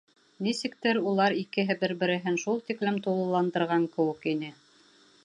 Нисектер 0.45 0.99
улар 1.11 1.35
икеһе 1.41 1.75
бер-береһен 1.83 2.41
шул 2.45 2.59
тиклем 2.71 2.97
тулыландырған 3.09 3.87
кеүек 3.97 4.27
ине. 4.37 4.51